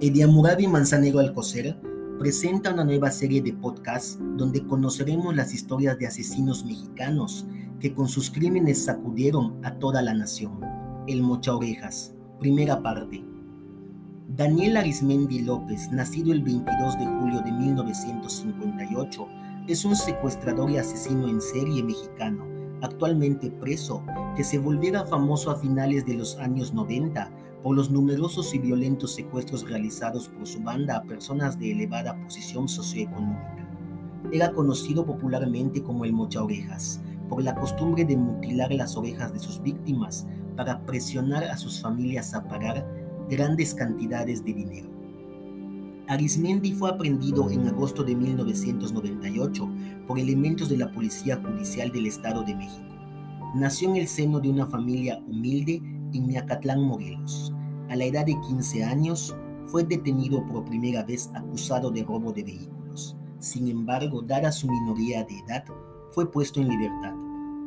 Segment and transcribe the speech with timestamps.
[0.00, 1.76] Ediamurabi Manzanero Alcocer
[2.20, 7.48] presenta una nueva serie de podcasts donde conoceremos las historias de asesinos mexicanos
[7.80, 10.60] que con sus crímenes sacudieron a toda la nación.
[11.08, 13.24] El Mocha Orejas, primera parte.
[14.28, 19.26] Daniel Arismendi López, nacido el 22 de julio de 1958,
[19.66, 22.46] es un secuestrador y asesino en serie mexicano,
[22.82, 24.02] actualmente preso,
[24.36, 27.30] que se volviera famoso a finales de los años 90
[27.62, 32.68] por los numerosos y violentos secuestros realizados por su banda a personas de elevada posición
[32.68, 33.68] socioeconómica.
[34.32, 39.38] Era conocido popularmente como el Mocha Orejas, por la costumbre de mutilar las orejas de
[39.38, 40.26] sus víctimas
[40.56, 42.86] para presionar a sus familias a pagar
[43.28, 44.97] grandes cantidades de dinero.
[46.08, 49.68] Arismendi fue aprendido en agosto de 1998
[50.06, 52.94] por elementos de la Policía Judicial del Estado de México.
[53.54, 55.82] Nació en el seno de una familia humilde
[56.14, 57.52] en Miacatlán, Morelos.
[57.90, 62.42] A la edad de 15 años, fue detenido por primera vez acusado de robo de
[62.42, 63.14] vehículos.
[63.38, 65.64] Sin embargo, dada su minoría de edad,
[66.12, 67.14] fue puesto en libertad.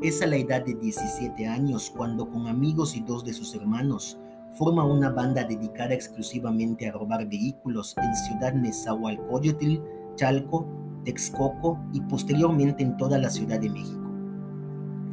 [0.00, 4.16] Es a la edad de 17 años cuando con amigos y dos de sus hermanos
[4.54, 9.80] forma una banda dedicada exclusivamente a robar vehículos en Ciudad Nezahualcóyotl,
[10.16, 10.66] Chalco,
[11.04, 14.10] Texcoco y posteriormente en toda la Ciudad de México.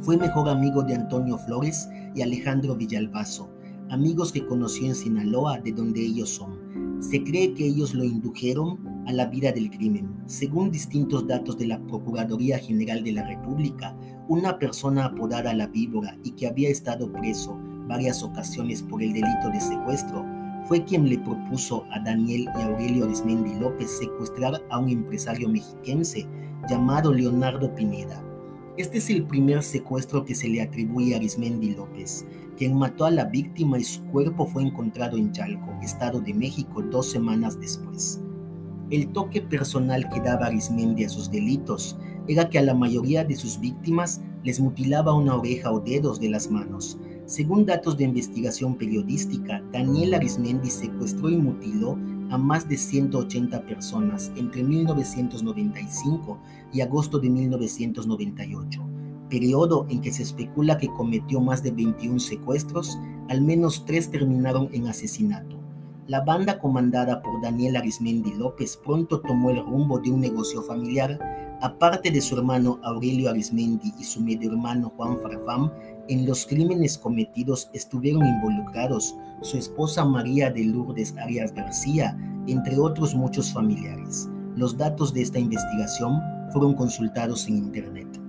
[0.00, 3.50] Fue mejor amigo de Antonio Flores y Alejandro Villalbazo,
[3.90, 7.00] amigos que conoció en Sinaloa, de donde ellos son.
[7.00, 10.14] Se cree que ellos lo indujeron a la vida del crimen.
[10.26, 13.96] Según distintos datos de la Procuraduría General de la República,
[14.28, 19.50] una persona apodada La Víbora y que había estado preso varias ocasiones por el delito
[19.52, 20.24] de secuestro,
[20.68, 26.26] fue quien le propuso a Daniel y Aurelio Arismendi López secuestrar a un empresario mexiquense
[26.68, 28.22] llamado Leonardo Pineda.
[28.76, 33.10] Este es el primer secuestro que se le atribuye a Arismendi López, quien mató a
[33.10, 38.20] la víctima y su cuerpo fue encontrado en Chalco, Estado de México, dos semanas después.
[38.90, 43.36] El toque personal que daba Arismendi a sus delitos era que a la mayoría de
[43.36, 46.98] sus víctimas les mutilaba una oreja o dedos de las manos,
[47.28, 51.98] según datos de investigación periodística, Daniel Arismendi secuestró y mutiló
[52.30, 56.38] a más de 180 personas entre 1995
[56.72, 58.80] y agosto de 1998,
[59.28, 64.70] periodo en que se especula que cometió más de 21 secuestros, al menos tres terminaron
[64.72, 65.58] en asesinato.
[66.06, 71.18] La banda comandada por Daniel Arismendi López pronto tomó el rumbo de un negocio familiar,
[71.60, 75.70] aparte de su hermano Aurelio Arismendi y su medio hermano Juan Farfán,
[76.08, 83.14] en los crímenes cometidos estuvieron involucrados su esposa María de Lourdes Arias García, entre otros
[83.14, 84.28] muchos familiares.
[84.56, 86.20] Los datos de esta investigación
[86.52, 88.27] fueron consultados en Internet.